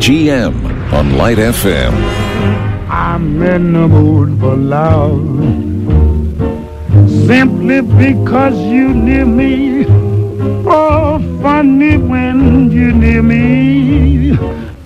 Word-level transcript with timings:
GM 0.00 0.54
on 0.94 1.18
Light 1.18 1.36
FM. 1.36 1.92
I'm 2.88 3.42
in 3.42 3.74
the 3.74 3.86
mood 3.86 4.40
for 4.40 4.56
love. 4.56 5.20
Simply 7.26 7.82
because 7.82 8.56
you 8.58 8.94
near 8.94 9.26
me. 9.26 9.84
Oh, 10.66 11.18
funny 11.42 11.98
when 11.98 12.70
you 12.72 12.92
near 12.92 13.22
me. 13.22 14.38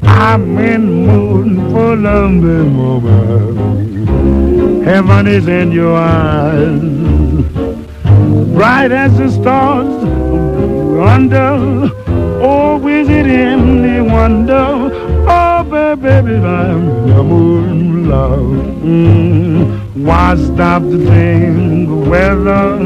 I'm 0.03 0.59
in 0.59 1.07
the 1.07 1.13
mood 1.13 1.73
for 1.73 1.95
love, 1.95 2.43
woman. 2.77 4.07
Heaven 4.83 5.29
is 5.29 5.47
in 5.47 5.71
your 5.71 5.97
eyes. 5.97 6.83
Bright 8.53 8.91
as 8.91 9.17
the 9.17 9.31
stars 9.31 9.95
under. 11.09 12.04
Is 13.05 13.11
it 13.11 13.27
any 13.27 14.01
wonder? 14.01 14.89
Oh, 15.29 15.63
baby, 15.63 16.37
I'm 16.37 16.89
in 16.89 17.07
the 17.09 17.23
mood, 17.23 18.07
love. 18.07 18.41
Mm. 18.41 20.05
Why 20.07 20.35
stop 20.37 20.81
to 20.81 20.97
think 21.05 22.09
whether 22.09 22.79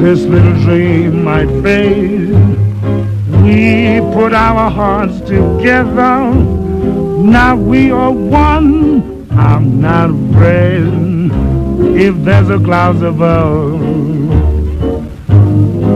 this 0.00 0.20
little 0.26 0.52
dream 0.62 1.24
might 1.24 1.48
fade? 1.64 2.30
We 3.42 3.98
put 4.14 4.32
our 4.32 4.70
hearts 4.70 5.18
together. 5.22 6.32
Now 7.36 7.56
we 7.56 7.90
are 7.90 8.12
one. 8.12 9.26
I'm 9.32 9.80
not 9.80 10.10
afraid 10.10 10.86
if 12.00 12.14
there's 12.24 12.48
a 12.48 12.60
cloud 12.60 13.02
above. 13.02 13.80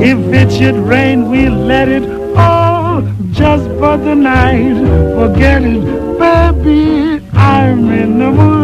If 0.02 0.18
it 0.34 0.50
should 0.50 0.74
rain, 0.74 1.30
we'll 1.30 1.54
let 1.54 1.88
it 1.88 2.23
just 3.34 3.66
for 3.80 3.96
the 3.96 4.14
night. 4.14 4.76
Forget 5.18 5.62
it, 5.64 5.82
baby. 6.18 7.20
I'm 7.34 7.90
in 7.90 8.18
the 8.20 8.30
mood 8.30 8.63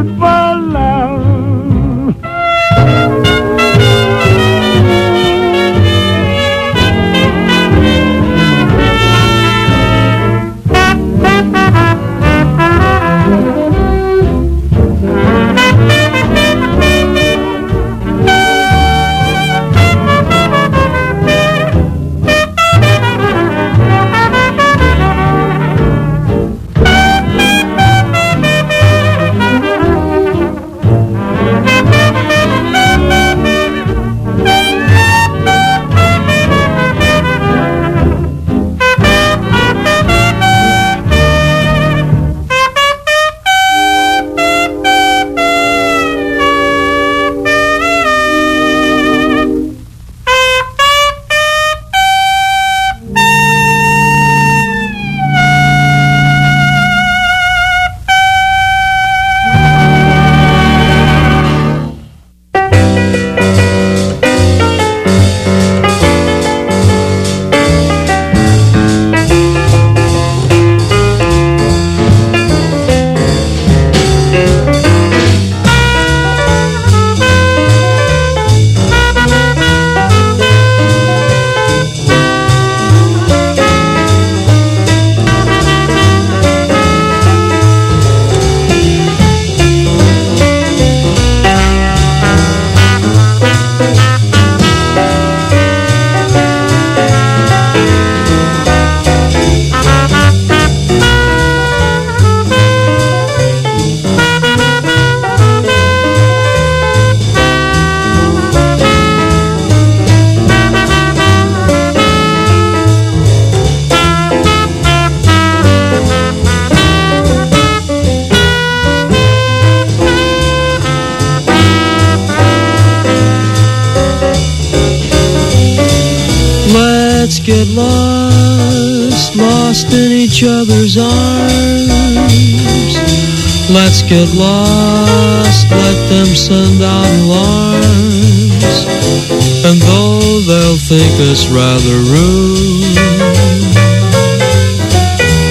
rather 141.51 141.99
rude, 142.15 142.97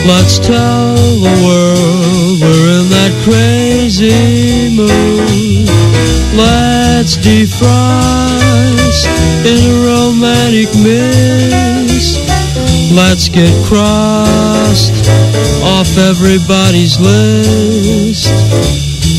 let's 0.08 0.40
tell 0.40 0.96
the 0.96 1.36
world 1.46 2.40
we're 2.42 2.68
in 2.80 2.88
that 2.90 3.14
crazy 3.24 4.70
mood. 4.76 5.68
Let's 6.36 7.18
defrost 7.18 9.06
in 9.46 9.60
a 9.60 9.76
romantic 9.86 10.70
mist. 10.84 12.20
Let's 12.94 13.30
get 13.30 13.52
crossed 13.66 14.94
off 15.64 15.98
everybody's 15.98 17.00
list 17.00 18.28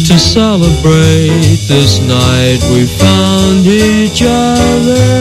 to 0.07 0.19
celebrate 0.19 1.59
this 1.69 2.01
night 2.01 2.61
we 2.73 2.87
found 2.87 3.67
each 3.67 4.23
other. 4.25 5.20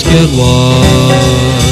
Let's 0.00 0.30
get 0.30 1.67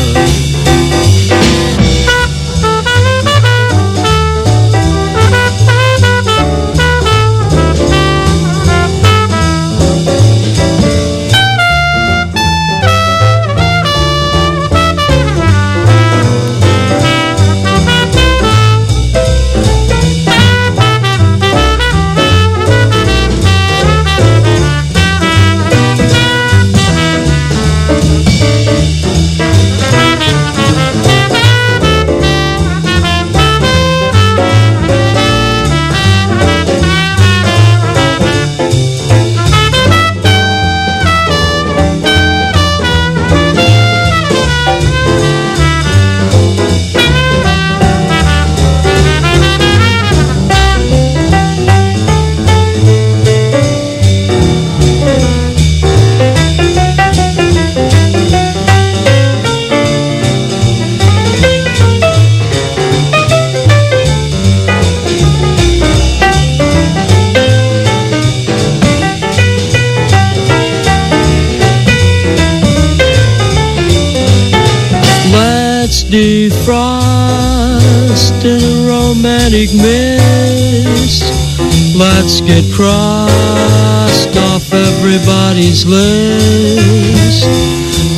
get 82.46 82.64
crossed 82.72 84.36
off 84.36 84.72
everybody's 84.72 85.84
list. 85.84 87.44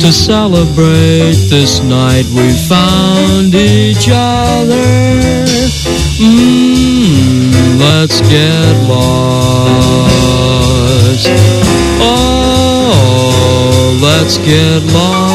To 0.01 0.11
celebrate 0.13 1.49
this 1.49 1.81
night 1.81 2.25
we 2.35 2.51
found 2.69 3.55
each 3.55 4.07
other. 4.11 5.45
Mm, 6.21 7.79
let's 7.79 8.21
get 8.21 8.87
lost. 8.87 9.19
Oh, 12.01 13.29
let's 14.01 14.37
get 14.37 14.83
lost. 14.93 15.29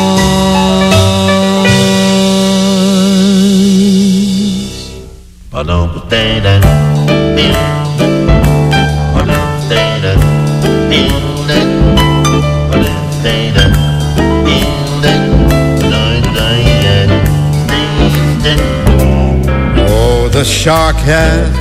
Shark 20.65 20.97
has 20.97 21.53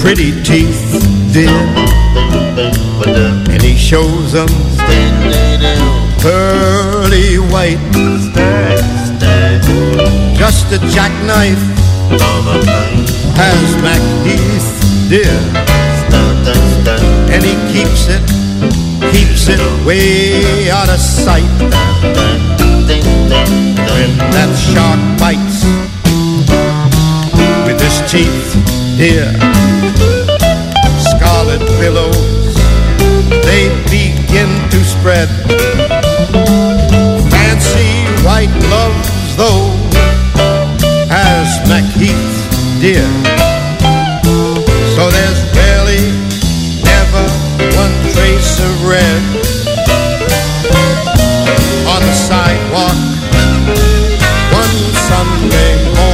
pretty 0.00 0.30
teeth, 0.44 1.02
dear, 1.32 1.50
and 3.50 3.60
he 3.60 3.74
shows 3.76 4.30
them 4.30 4.46
pearly 6.20 7.40
white. 7.50 7.82
Just 10.38 10.70
a 10.70 10.78
jackknife 10.94 11.58
has 13.34 13.74
MacHeath, 13.82 15.10
dear, 15.10 15.34
and 17.34 17.42
he 17.42 17.56
keeps 17.72 18.06
it, 18.06 18.22
keeps 19.10 19.48
it 19.48 19.58
way 19.84 20.70
out 20.70 20.88
of 20.88 21.00
sight. 21.00 21.42
When 23.90 24.16
that 24.30 24.54
shark 24.54 25.00
bites 25.18 25.81
teeth, 28.12 28.52
dear, 28.98 29.32
scarlet 31.00 31.60
billows 31.80 32.54
they 33.48 33.72
begin 33.88 34.50
to 34.68 34.84
spread. 34.84 35.30
Fancy 37.32 37.88
white 38.22 38.52
gloves, 38.60 39.34
though, 39.38 39.72
has 41.08 41.48
MacHeath, 41.72 42.36
dear. 42.82 43.08
So 44.92 45.08
there's 45.08 45.42
barely 45.56 46.04
ever 47.00 47.26
one 47.80 47.96
trace 48.12 48.60
of 48.60 48.74
red 48.86 49.22
on 51.88 52.00
the 52.04 52.14
sidewalk 52.28 52.98
one 54.52 54.76
Sunday 55.08 55.94
morning 55.96 56.11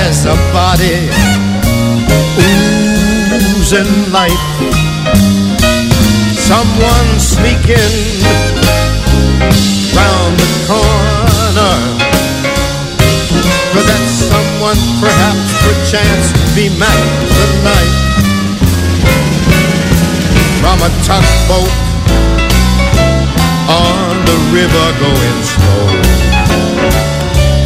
lies 0.00 0.24
a 0.24 0.36
body 0.52 0.96
oozing 3.36 4.12
life. 4.12 4.44
Someone 6.50 7.10
sneaking 7.32 7.96
round 9.96 10.32
the 10.42 10.50
corner. 10.68 11.74
Could 13.72 13.86
that 13.90 14.04
someone 14.30 14.80
perhaps 15.04 15.48
perchance 15.64 16.26
be 16.56 16.66
Mac 16.80 17.00
tonight? 17.36 17.94
From 20.60 20.78
a 20.88 20.90
tugboat 21.08 21.72
on 23.68 24.12
the 24.28 24.38
river 24.56 24.86
going 25.04 25.40
slow. 25.52 25.86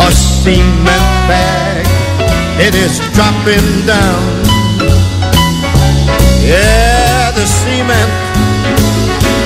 A 0.06 0.10
cement 0.12 1.08
bag, 1.28 1.73
it 2.58 2.74
is 2.74 3.00
dropping 3.14 3.66
down. 3.86 4.22
Yeah, 6.44 7.32
the 7.32 7.46
cement 7.46 8.12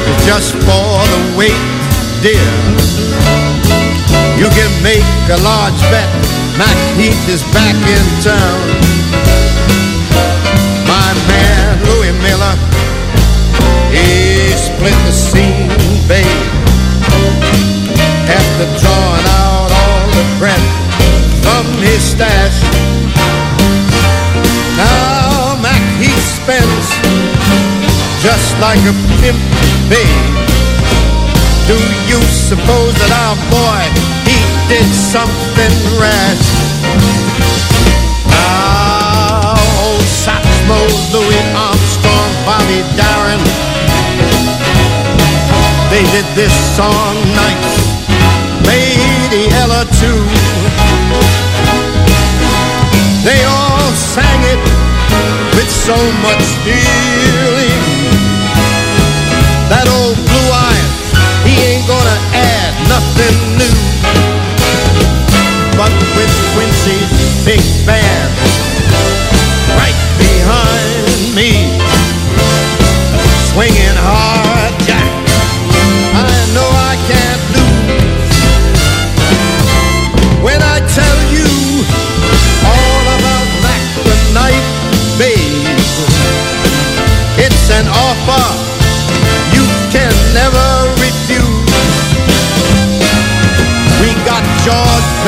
is 0.09 0.27
just 0.27 0.53
for 0.67 0.91
the 1.13 1.21
weight, 1.39 1.65
dear. 2.21 2.53
You 4.37 4.49
can 4.53 4.73
make 4.83 5.07
a 5.31 5.39
large 5.43 5.81
bet, 5.89 6.11
Mac 6.59 6.77
Heath 6.99 7.29
is 7.29 7.43
back 7.55 7.75
in 7.75 8.05
town. 8.21 8.61
My 10.87 11.11
man 11.29 11.81
Louis 11.89 12.13
Miller, 12.21 12.57
he 13.91 14.53
split 14.53 14.99
the 15.07 15.13
scene, 15.13 15.69
babe. 16.09 16.27
After 18.29 18.67
drawing 18.77 19.27
out 19.41 19.73
all 19.73 20.07
the 20.13 20.25
breath 20.39 20.68
his 21.81 22.03
stash. 22.03 22.59
Now 24.77 25.59
Mac 25.63 25.83
he 25.99 26.11
spends 26.19 26.87
just 28.23 28.59
like 28.59 28.83
a 28.83 28.95
pimp, 29.19 29.39
babe. 29.91 30.35
Do 31.71 31.79
you 32.11 32.21
suppose 32.23 32.95
that 32.99 33.13
our 33.15 33.37
boy 33.53 33.83
he 34.27 34.39
did 34.67 34.89
something 34.91 35.75
rash? 36.01 36.47
Now 38.27 39.55
old 39.85 40.03
Satchmo, 40.03 40.81
Louis 41.15 41.45
Armstrong, 41.55 42.31
Bobby 42.47 42.83
Darin, 42.99 43.43
they 45.91 46.05
did 46.13 46.27
this 46.35 46.55
song 46.77 47.15
nights. 47.37 47.89
Lady 48.67 49.49
Ella 49.55 49.85
too. 50.01 50.38
So 55.89 56.13
much 56.21 56.45
feeling. 56.69 57.81
That 59.73 59.89
old 59.89 60.21
blue 60.21 60.51
eyes, 60.53 61.01
he 61.49 61.57
ain't 61.65 61.89
gonna 61.89 62.19
add 62.37 62.77
nothing 62.93 63.37
new. 63.57 63.79
But 65.81 65.89
with 66.13 66.29
Quincy's 66.53 67.09
big 67.49 67.65
band 67.89 68.58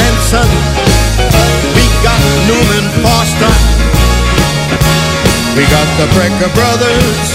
Benson, 0.01 0.49
we 1.77 1.85
got 2.01 2.21
Newman 2.49 2.87
Foster, 3.05 3.53
we 5.57 5.65
got 5.69 5.89
the 6.01 6.09
Brecker 6.17 6.49
Brothers, 6.57 7.29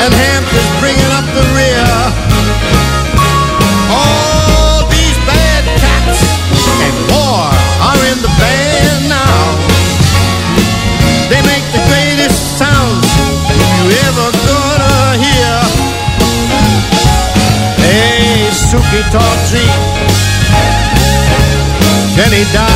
and 0.00 0.14
Hampton's 0.14 0.80
bringing 0.80 1.12
up 1.12 1.26
the 1.36 1.44
rear. 1.52 2.25
Diver, 22.26 22.42
Holly 22.52 22.75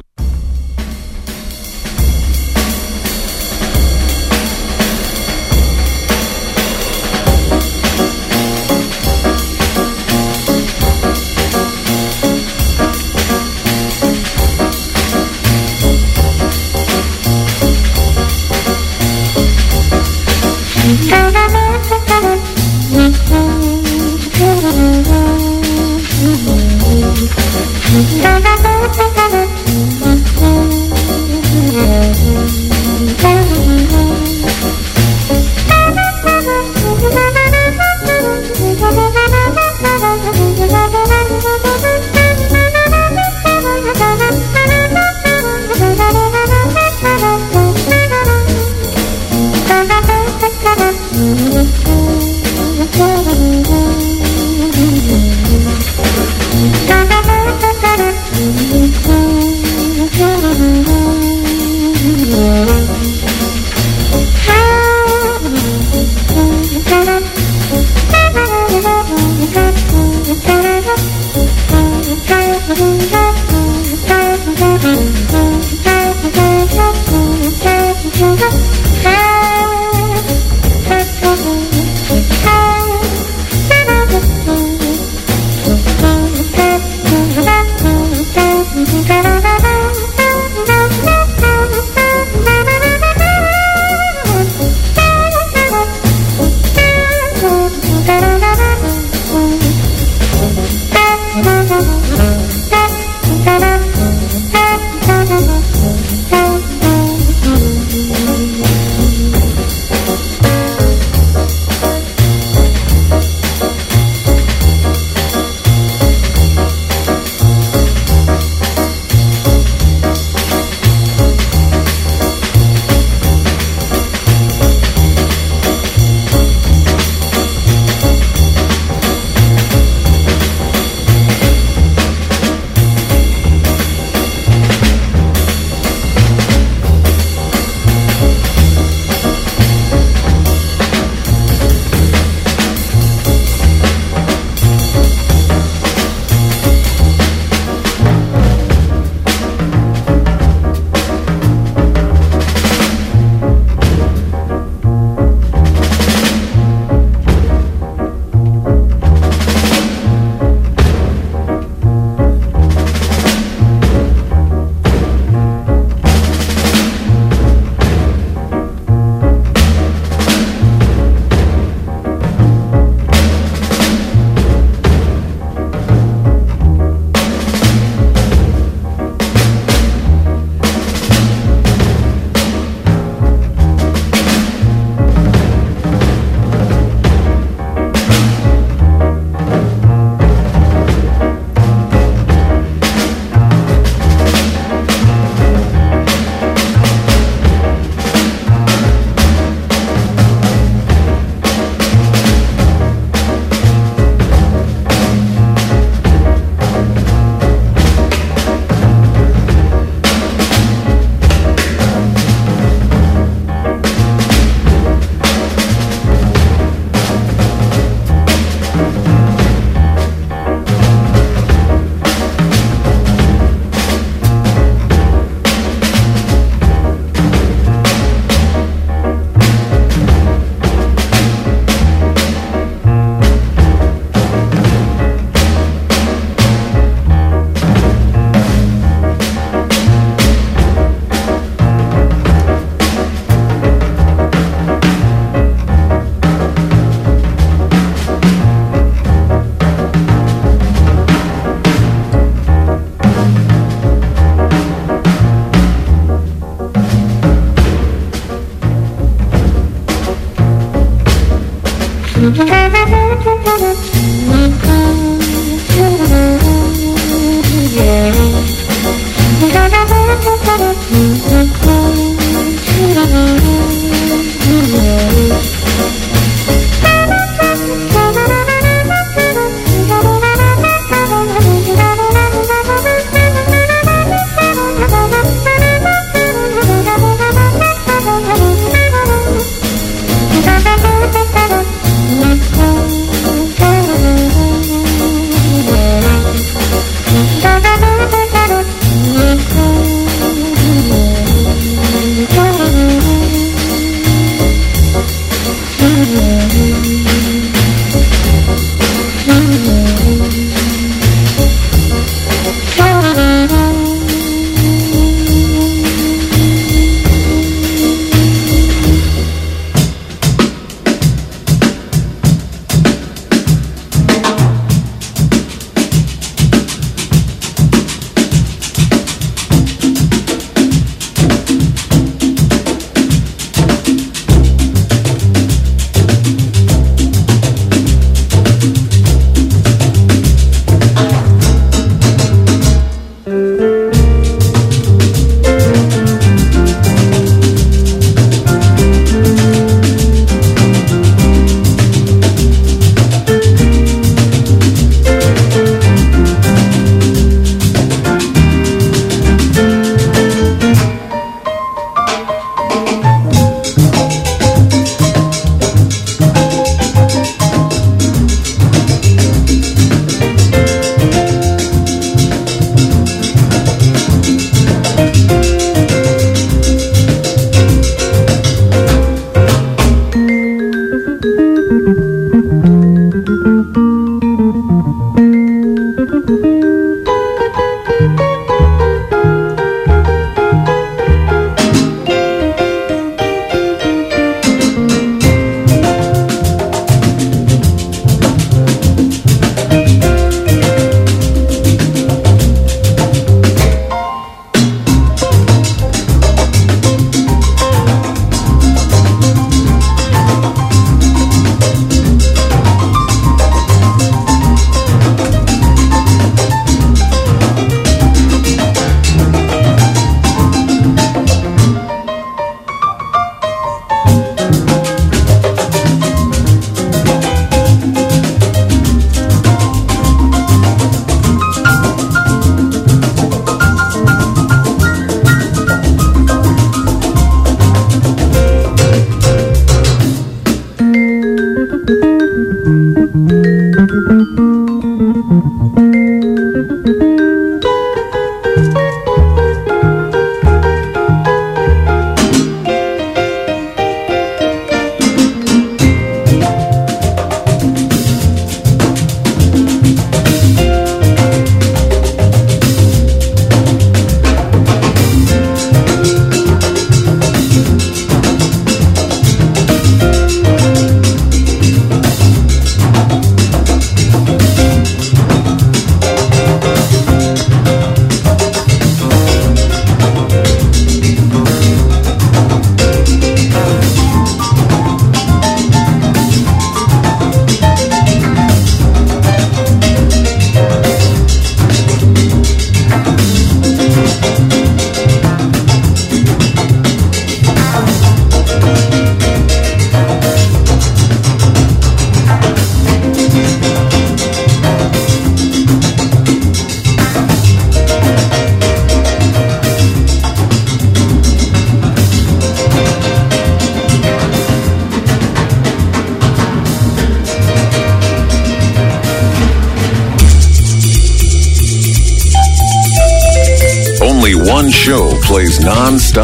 Mm-hmm. 262.21 264.00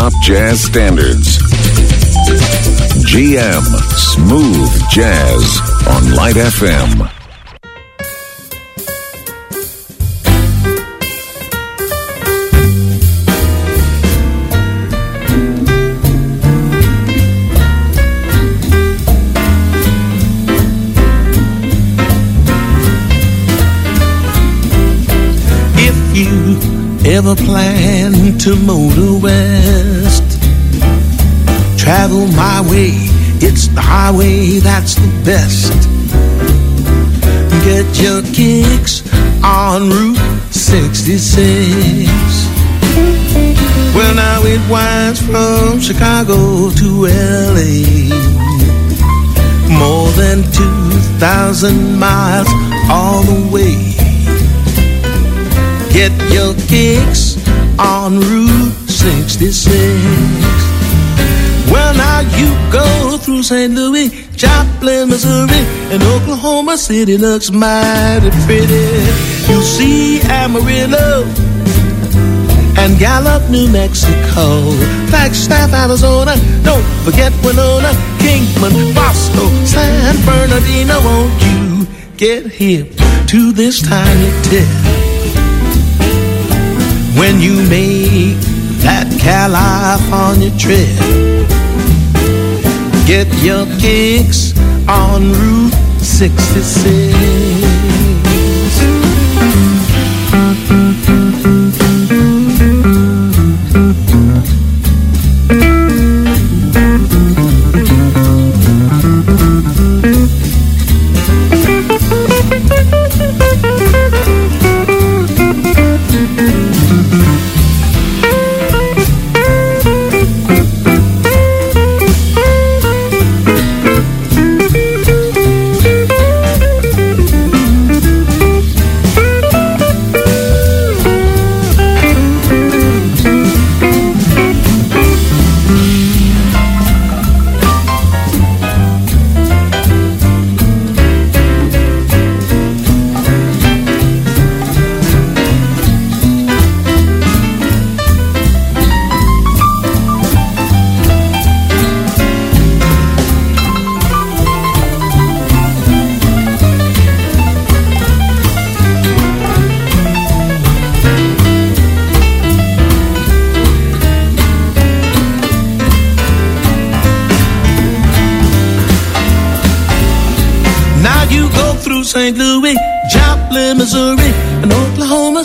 Non-stop 0.08 0.24
jazz 0.24 0.62
standards. 0.62 1.38
GM 3.06 3.64
Smooth 3.96 4.90
Jazz 4.90 5.60
on 5.88 6.16
Light 6.16 6.36
FM. 6.36 7.10
If 25.80 26.18
you 26.18 26.78
ever 27.10 27.36
plan 27.36 28.38
to 28.40 28.56
motor 28.56 29.20
west. 29.24 29.97
Travel 32.08 32.28
my 32.38 32.62
way, 32.72 32.92
it's 33.44 33.68
the 33.68 33.82
highway 33.82 34.60
that's 34.60 34.96
the 34.96 35.10
best. 35.26 35.74
Get 37.66 38.00
your 38.00 38.22
kicks 38.34 39.04
on 39.44 39.90
Route 39.90 40.16
66. 40.54 42.08
Well, 43.94 44.16
now 44.16 44.42
it 44.46 44.62
winds 44.72 45.20
from 45.22 45.82
Chicago 45.82 46.70
to 46.70 47.08
LA. 47.12 48.08
More 49.68 50.10
than 50.12 50.44
2,000 50.54 52.00
miles 52.00 52.48
all 52.90 53.22
the 53.24 53.50
way 53.52 53.76
Get 55.92 56.14
your 56.32 56.54
kicks 56.70 57.36
on 57.78 58.22
Route 58.22 58.72
66. 58.88 60.47
Well, 61.72 61.94
now 61.96 62.20
you 62.40 62.50
go 62.72 63.18
through 63.18 63.44
St. 63.44 63.74
Louis, 63.74 64.10
Joplin, 64.36 65.10
Missouri, 65.10 65.64
and 65.92 66.02
Oklahoma 66.04 66.78
City 66.78 67.18
looks 67.18 67.52
mighty 67.52 68.30
pretty. 68.46 68.88
You'll 69.48 69.62
see 69.62 70.22
Amarillo 70.22 71.24
and 72.80 72.98
Gallup, 73.00 73.50
New 73.50 73.68
Mexico, 73.70 74.72
Flagstaff, 75.10 75.74
Arizona. 75.74 76.36
Don't 76.64 76.86
forget 77.04 77.32
Winona, 77.44 77.92
Kingman, 78.20 78.94
Barstow, 78.94 79.48
San 79.66 80.16
Bernardino. 80.26 81.02
Won't 81.02 81.34
you 81.44 81.88
get 82.18 82.46
hip 82.46 82.94
to 83.28 83.52
this 83.52 83.82
tiny 83.82 84.32
tip? 84.44 84.98
when 87.18 87.42
you 87.42 87.56
make 87.68 88.38
that 88.86 89.08
California 89.20 90.52
trip. 90.56 91.47
Get 93.08 93.28
your 93.42 93.66
kicks 93.80 94.52
on 94.90 95.32
Route 95.32 95.72
66. 96.02 97.57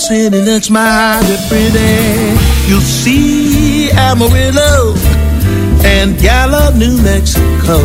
City 0.03 0.43
looks 0.43 0.69
mighty 0.69 1.37
pretty. 1.49 2.37
You'll 2.69 2.81
see 2.81 3.89
Amarillo 3.93 4.95
and 5.85 6.19
Gallup, 6.19 6.75
New 6.75 7.01
Mexico. 7.03 7.79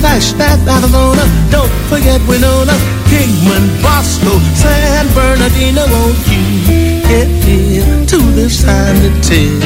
Flagstaff, 0.00 0.58
Arizona, 0.66 1.22
don't 1.50 1.70
forget 1.90 2.20
Winona, 2.26 2.72
Kingman, 3.12 3.82
Barstow, 3.82 4.38
San 4.56 5.06
Bernardino. 5.14 5.84
Won't 5.86 6.16
you 6.32 7.02
get 7.06 7.28
here 7.44 8.06
to 8.06 8.18
this 8.32 8.64
time 8.64 8.96
to 9.04 9.10
tell? 9.20 9.60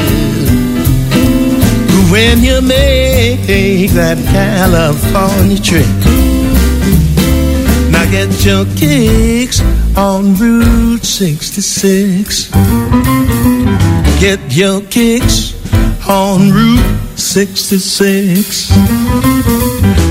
When 2.11 2.43
you 2.43 2.61
make 2.61 3.47
that 3.93 4.17
California 4.29 5.57
trip, 5.57 6.24
get 8.11 8.45
your 8.45 8.65
kicks 8.75 9.61
on 9.97 10.35
Route 10.35 11.03
66. 11.03 12.51
Get 14.19 14.39
your 14.55 14.81
kicks 14.81 15.55
on 16.07 16.51
Route 16.51 17.17
66. 17.17 18.69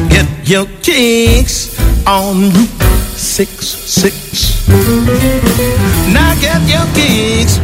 Get 0.09 0.29
your 0.49 0.67
kicks 0.83 1.79
on 2.07 2.51
Route 2.51 2.69
66. 3.17 4.67
Now 6.13 6.35
get 6.41 6.61
your 6.69 6.87
kicks 6.95 7.59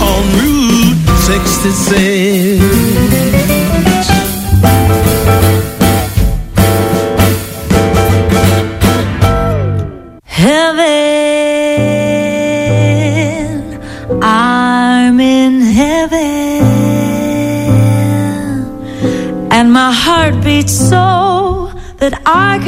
on 0.00 0.24
Route 0.38 0.96
66. 1.20 4.15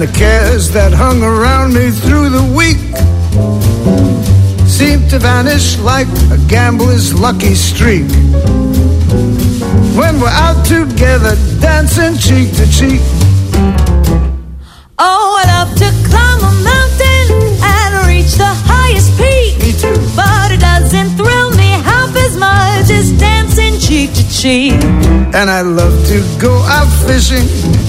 And 0.00 0.08
the 0.08 0.18
cares 0.18 0.70
that 0.70 0.92
hung 0.92 1.24
around 1.24 1.74
me 1.74 1.90
through 1.90 2.28
the 2.28 2.44
week 2.54 2.78
seemed 4.68 5.10
to 5.10 5.18
vanish 5.18 5.76
like 5.78 6.06
a 6.30 6.38
gambler's 6.46 7.12
lucky 7.12 7.54
streak. 7.54 8.08
When 9.98 10.20
we're 10.20 10.28
out 10.28 10.64
together, 10.64 11.34
dancing 11.60 12.16
cheek 12.16 12.54
to 12.58 12.70
cheek. 12.70 13.17
Cheek. 24.38 24.72
And 25.34 25.50
I 25.50 25.62
love 25.62 26.06
to 26.06 26.22
go 26.38 26.54
out 26.70 26.86
fishing 27.06 27.42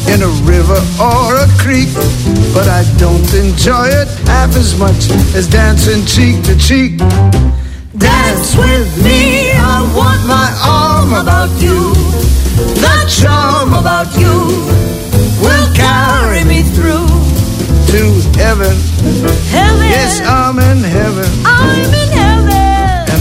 in 0.09 0.21
a 0.25 0.31
river 0.49 0.81
or 0.97 1.37
a 1.37 1.47
creek. 1.61 1.93
But 2.53 2.67
I 2.67 2.81
don't 2.97 3.29
enjoy 3.37 3.85
it 3.85 4.09
half 4.25 4.55
as 4.55 4.77
much 4.77 5.11
as 5.37 5.47
dancing 5.47 6.05
cheek 6.05 6.43
to 6.49 6.57
cheek. 6.57 6.97
Dance 7.95 8.57
with 8.57 8.89
me, 9.05 9.51
I 9.53 9.77
want 9.93 10.21
my 10.25 10.49
arm 10.65 11.13
about 11.21 11.53
you. 11.61 11.93
The 12.81 12.97
charm 13.07 13.73
about 13.73 14.09
you 14.17 14.49
will 15.45 15.67
carry 15.75 16.43
me 16.45 16.63
through 16.63 17.07
to 17.93 18.01
heaven. 18.41 18.75
Heaven. 19.53 19.85
Yes, 19.85 20.19
I'm 20.21 20.57
in 20.57 20.83
heaven. 20.83 21.29
I'm 21.45 21.77
in 21.77 21.93
heaven. 21.93 22.18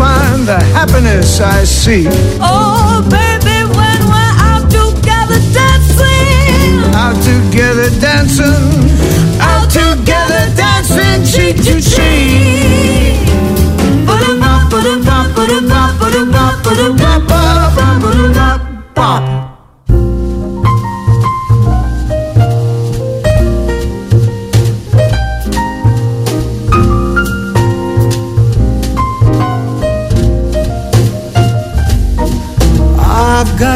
find 0.00 0.48
the 0.48 0.58
happiness 0.76 1.40
I 1.40 1.62
seek. 1.64 2.08
Oh, 2.40 3.04
baby, 3.16 3.58
when 3.76 4.00
we're 4.10 4.36
out 4.48 4.64
together 4.78 5.40
dancing. 5.52 6.80
Out 7.04 7.18
together 7.28 7.90
dancing. 8.00 8.70
Out 9.50 9.68
together 9.68 10.42
dancing 10.56 11.20
cheek 11.32 11.56
to 11.66 11.76
cheek. 11.82 12.59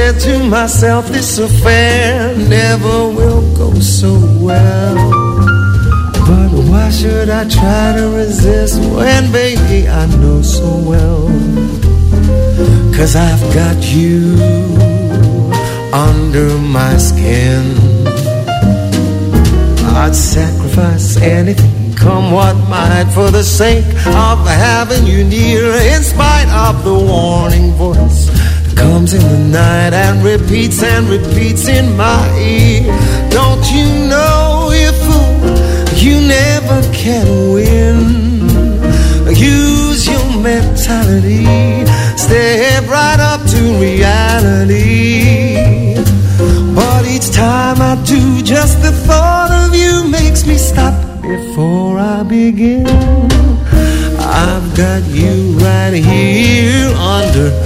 Said 0.00 0.18
to 0.18 0.42
myself, 0.48 1.08
this 1.08 1.38
affair 1.38 2.34
never 2.34 2.98
will 3.18 3.42
go 3.54 3.70
so 3.80 4.12
well. 4.40 4.94
But 6.28 6.50
why 6.70 6.88
should 6.90 7.28
I 7.28 7.46
try 7.46 7.92
to 7.98 8.06
resist 8.20 8.80
when, 8.96 9.30
baby, 9.30 9.88
I 9.88 10.06
know 10.16 10.40
so 10.40 10.70
well? 10.90 11.26
Cause 12.96 13.14
I've 13.14 13.44
got 13.52 13.78
you 13.96 14.36
under 15.92 16.48
my 16.78 16.96
skin. 16.96 17.62
I'd 20.00 20.14
sacrifice 20.14 21.18
anything, 21.18 21.94
come 21.94 22.32
what 22.32 22.56
might, 22.70 23.08
for 23.12 23.30
the 23.30 23.44
sake 23.44 23.90
of 24.06 24.38
having 24.66 25.06
you 25.06 25.24
near, 25.24 25.66
in 25.94 26.02
spite 26.02 26.48
of 26.66 26.84
the 26.84 26.98
warning 27.12 27.72
voice 27.72 28.39
comes 28.80 29.12
in 29.12 29.22
the 29.22 29.42
night 29.60 29.92
and 29.92 30.24
repeats 30.24 30.82
and 30.82 31.06
repeats 31.08 31.68
in 31.68 31.96
my 31.96 32.22
ear. 32.38 32.82
Don't 33.30 33.64
you 33.76 33.86
know, 34.12 34.72
you 34.82 34.92
fool, 35.04 35.38
you 36.04 36.16
never 36.38 36.78
can 37.02 37.26
win. 37.54 37.98
Use 39.36 40.06
your 40.12 40.28
mentality, 40.50 41.44
step 42.16 42.82
right 42.88 43.20
up 43.32 43.40
to 43.52 43.60
reality. 43.86 44.90
But 46.74 47.02
each 47.14 47.30
time 47.32 47.78
I 47.92 47.94
do, 48.04 48.42
just 48.42 48.80
the 48.82 48.92
thought 49.06 49.50
of 49.62 49.74
you 49.74 50.08
makes 50.08 50.46
me 50.46 50.56
stop 50.56 50.94
before 51.20 51.98
I 51.98 52.22
begin. 52.22 52.86
I've 54.42 54.68
got 54.76 55.02
you 55.20 55.34
right 55.58 55.92
here 55.92 56.88
under 56.96 57.59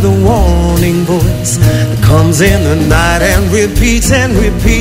the 0.00 0.10
warning 0.24 1.04
voice 1.04 1.56
that 1.56 2.02
comes 2.02 2.40
in 2.40 2.62
the 2.64 2.76
night 2.88 3.22
and 3.22 3.52
repeats 3.52 4.10
and 4.10 4.32
repeats 4.36 4.71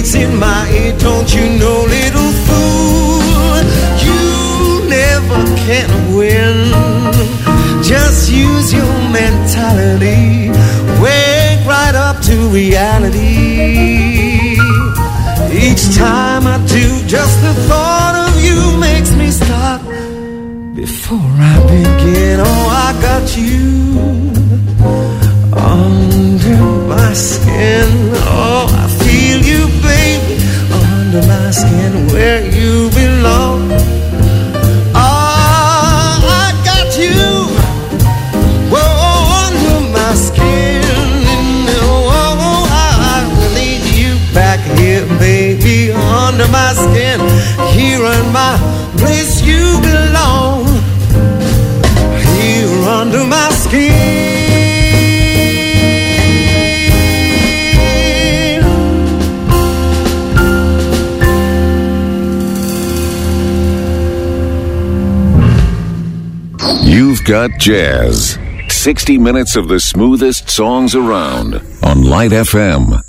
Prescott 67.31 67.57
Jazz. 67.61 68.37
60 68.67 69.17
minutes 69.17 69.55
of 69.55 69.69
the 69.69 69.79
smoothest 69.79 70.49
songs 70.49 70.95
around 70.95 71.61
on 71.81 72.03
Light 72.03 72.31
FM. 72.31 73.01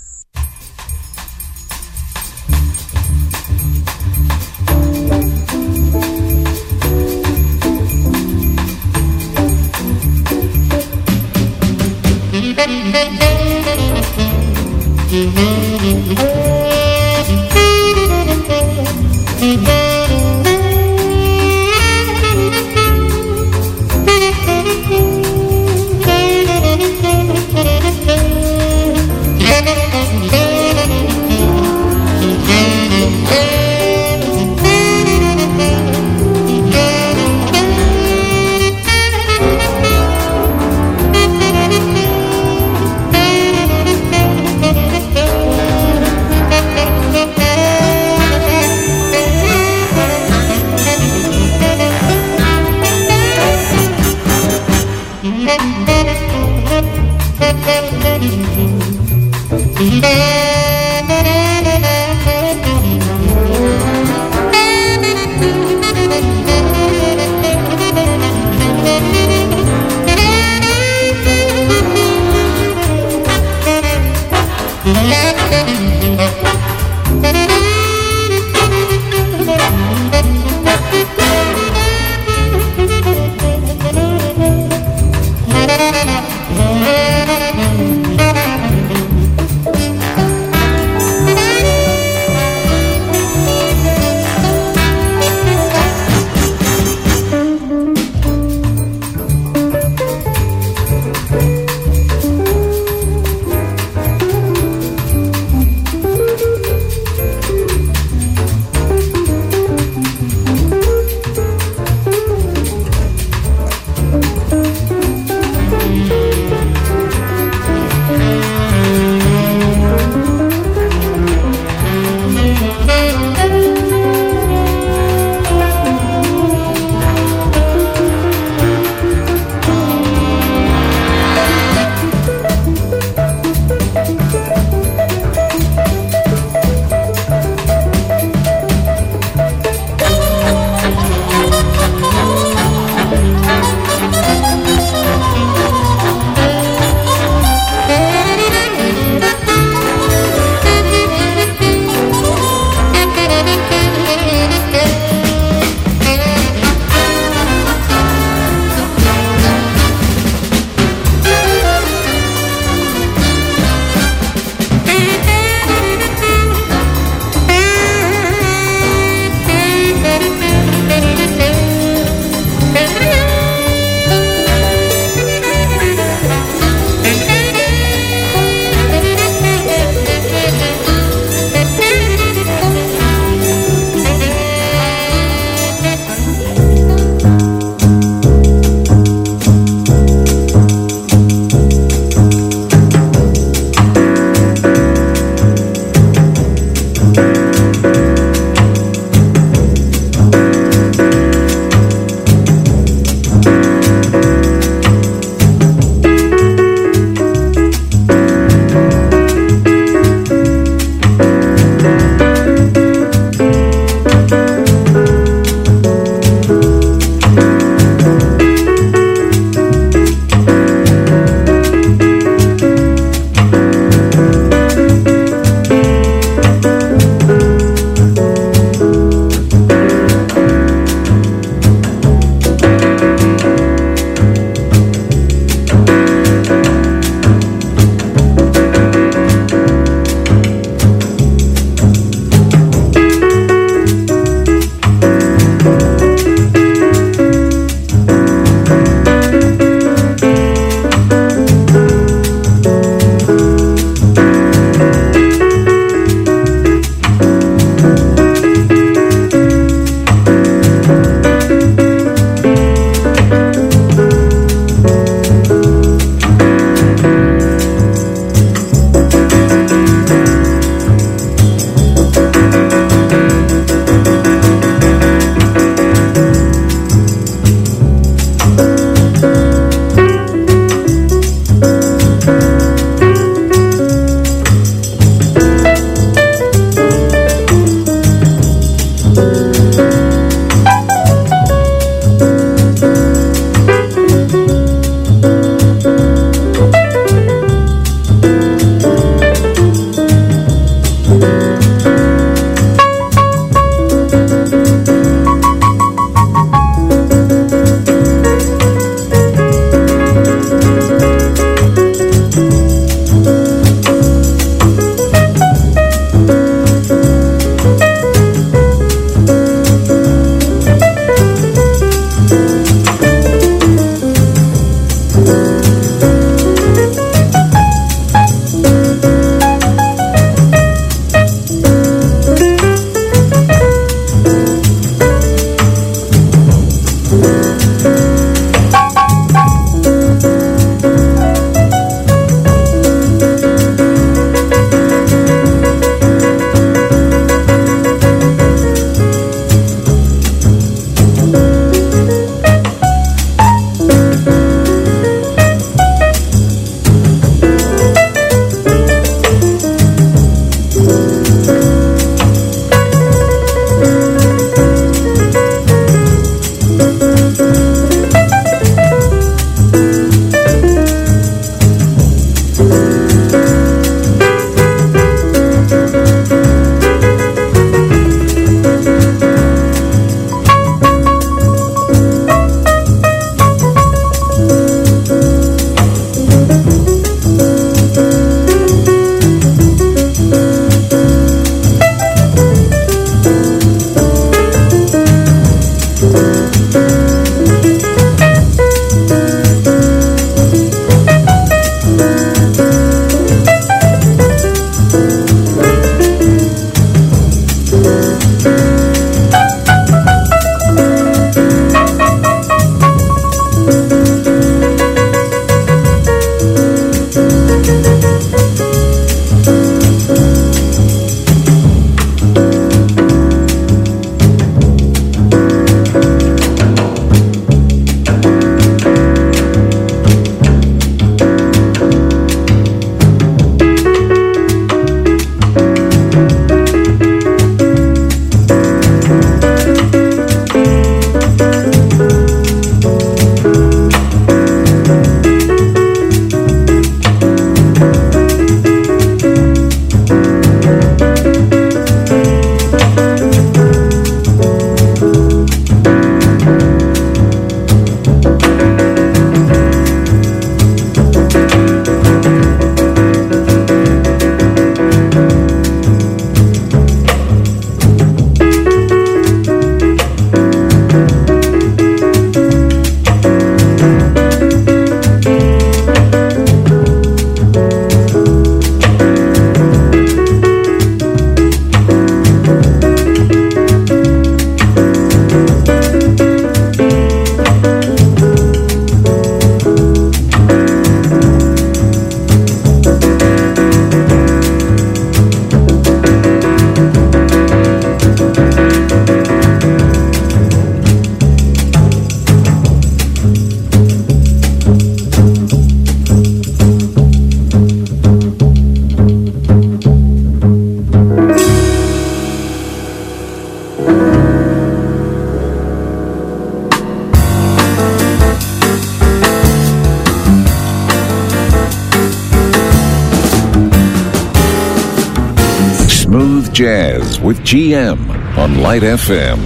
GM 527.53 527.98
on 528.38 528.62
Light 528.62 528.80
FM. 528.80 529.38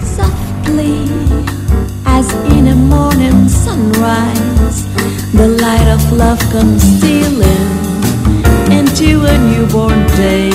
softly 0.00 0.96
as 2.06 2.26
in 2.56 2.68
a 2.68 2.74
morning 2.74 3.50
sunrise 3.50 4.78
the 5.34 5.48
light 5.60 5.88
of 5.96 6.00
love 6.10 6.40
comes 6.52 6.82
stealing 6.96 7.68
into 8.78 9.26
a 9.32 9.36
newborn 9.50 10.00
day 10.16 10.52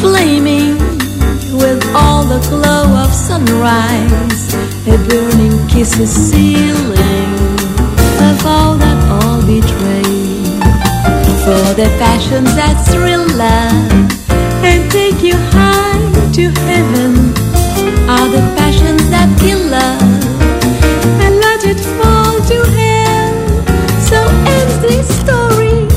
flaming 0.00 0.74
with 1.62 1.80
all 1.94 2.24
the 2.24 2.40
glow 2.50 2.84
of 3.04 3.10
sunrise 3.12 4.54
a 4.88 4.96
burning 5.08 5.56
kiss 5.68 6.00
is 6.00 6.10
sealing 6.10 7.30
of 8.28 8.44
all 8.44 8.68
betray 8.76 8.87
for 11.48 11.74
the 11.80 11.88
passions 11.96 12.54
that 12.60 12.76
thrill 12.90 13.24
love 13.40 13.88
and 14.68 14.80
take 14.92 15.22
you 15.22 15.32
high 15.56 15.96
to 16.36 16.44
heaven 16.68 17.12
are 18.04 18.28
the 18.36 18.44
passions 18.60 19.00
that 19.08 19.28
kill 19.40 19.62
love 19.76 20.02
and 21.24 21.32
let 21.46 21.64
it 21.64 21.80
fall 21.96 22.36
to 22.50 22.58
hell. 22.76 23.32
So 24.10 24.20
ends 24.56 24.76
this 24.84 25.08
story 25.22 25.88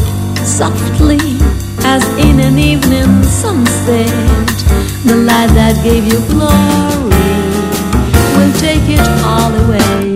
softly 0.46 1.20
as 1.84 2.04
in 2.28 2.40
an 2.40 2.58
evening 2.58 3.22
sunset. 3.24 4.56
The 5.04 5.18
light 5.28 5.52
that 5.60 5.76
gave 5.84 6.06
you 6.12 6.20
glory 6.32 7.36
will 8.38 8.54
take 8.66 8.88
it 8.88 9.06
all 9.28 9.52
away. 9.66 10.11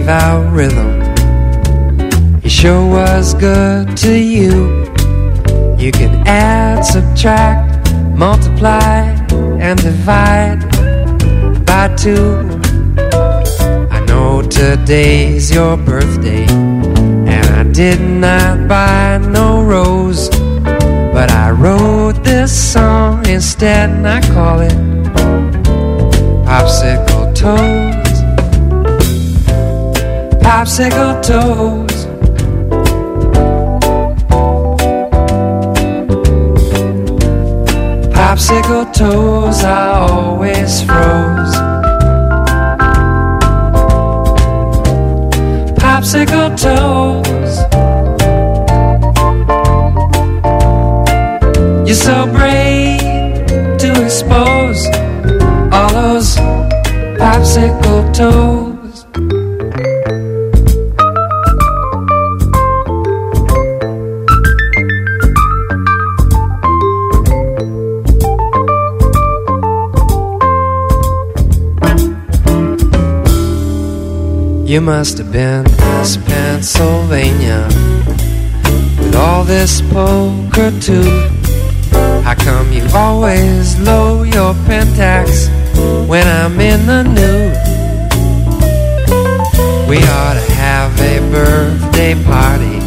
Gave 0.00 0.08
our 0.08 0.42
rhythm, 0.46 2.40
He 2.40 2.48
sure 2.48 2.86
was 2.86 3.34
good 3.34 3.96
to 3.98 4.12
you. 4.18 4.84
You 5.78 5.92
can 5.92 6.26
add, 6.26 6.84
subtract, 6.84 7.92
multiply, 8.16 9.02
and 9.60 9.78
divide 9.82 10.60
by 11.66 11.94
two. 11.96 12.40
I 13.90 14.04
know 14.06 14.42
today's 14.42 15.50
your 15.50 15.76
birthday, 15.76 16.46
and 16.48 17.46
I 17.60 17.64
did 17.72 18.00
not 18.00 18.68
buy 18.68 19.18
no 19.18 19.62
rose. 19.62 20.28
But 21.12 21.30
I 21.30 21.50
wrote 21.50 22.22
this 22.24 22.52
song 22.72 23.26
instead, 23.26 23.90
and 23.90 24.08
I 24.08 24.20
call 24.32 24.60
it 24.60 24.76
Popsicle 26.46 27.34
Toes 27.34 28.09
popsicle 30.50 31.14
toes. 31.22 32.06
Popsicle 38.12 38.86
toes 38.92 39.62
I 39.62 39.92
always 40.08 40.82
froze. 40.82 41.54
Popsicle 45.78 46.50
toes. 46.64 47.54
You're 51.86 52.02
so 52.08 52.26
brave 52.26 53.46
to 53.82 54.04
expose 54.04 54.84
all 55.72 55.90
those 55.92 56.34
popsicle 57.20 58.12
toes. 58.12 58.69
You 74.70 74.80
must 74.80 75.18
have 75.18 75.32
been 75.32 75.64
Miss 75.64 76.16
Pennsylvania 76.16 77.66
with 79.00 79.16
all 79.16 79.42
this 79.42 79.82
poker 79.82 80.70
too. 80.80 81.10
How 82.22 82.36
come 82.36 82.72
you 82.72 82.86
always 82.94 83.76
low 83.80 84.22
your 84.22 84.54
pentax 84.68 85.48
when 86.06 86.24
I'm 86.24 86.60
in 86.60 86.86
the 86.86 87.02
nude? 87.02 87.58
We 89.88 89.96
ought 90.06 90.34
to 90.34 90.52
have 90.52 90.96
a 91.00 91.18
birthday 91.32 92.14
party, 92.22 92.78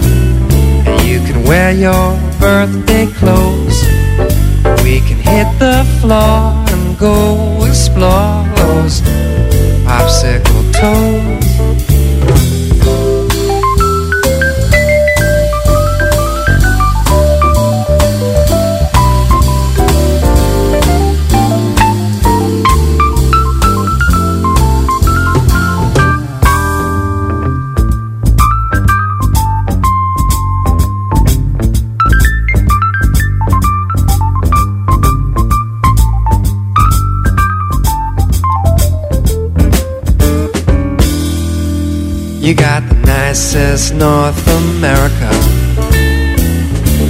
and 0.87 1.05
you 1.05 1.19
can 1.27 1.43
wear 1.43 1.73
your 1.73 2.17
birthday 2.39 3.07
clothes. 3.07 3.83
We 4.85 5.01
can 5.01 5.19
hit 5.19 5.49
the 5.59 5.83
floor 5.99 6.53
and 6.71 6.97
go 6.97 7.65
explore 7.65 8.47
those 8.55 9.01
popsicle 9.83 10.63
toes. 10.79 11.42
North 43.93 44.47
America 44.47 45.29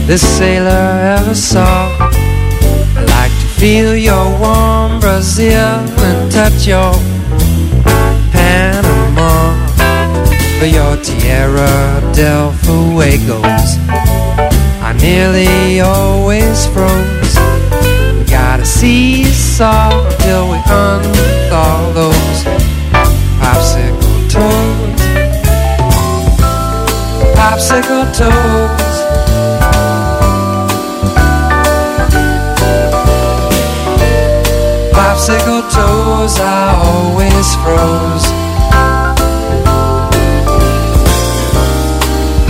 this 0.06 0.22
sailor 0.38 1.18
ever 1.18 1.34
saw. 1.34 1.88
I 2.00 3.06
like 3.08 3.32
to 3.32 3.48
feel 3.60 3.96
your 3.96 4.26
warm 4.38 5.00
Brazil 5.00 5.80
and 6.00 6.32
touch 6.32 6.68
your 6.68 6.94
Panama. 8.32 9.56
For 10.60 10.66
your 10.66 10.98
Tierra 10.98 12.02
del 12.14 12.52
Fuegos, 12.52 13.78
I 14.82 14.94
nearly 15.00 15.80
always 15.80 16.66
froze. 16.68 17.36
We 18.18 18.26
gotta 18.30 18.66
see 18.66 19.24
saw 19.24 19.90
till 20.20 20.52
we 20.52 20.58
unthaw 20.58 21.94
those 21.94 22.63
popsicle 27.44 28.06
toes. 28.20 28.96
Popsicle 34.98 35.62
toes, 35.76 36.36
I 36.40 36.64
always 36.88 37.48
froze. 37.62 38.28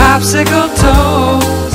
Popsicle 0.01 0.69
toes. 0.83 1.73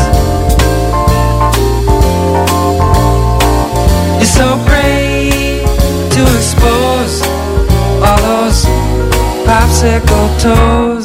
You're 4.18 4.34
so 4.40 4.48
brave 4.68 5.66
to 6.14 6.22
expose 6.38 7.14
all 8.06 8.20
those 8.28 8.60
popsicle 9.48 10.26
toes. 10.40 10.97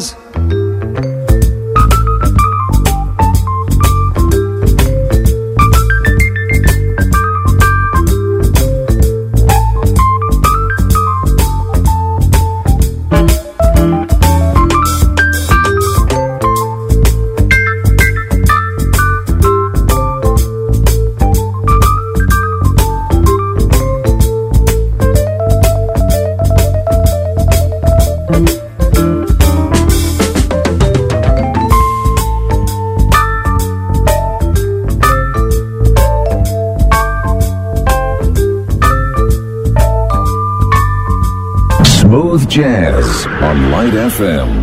Jazz 42.53 43.25
on 43.41 43.71
Light 43.71 43.93
FM. 43.93 44.62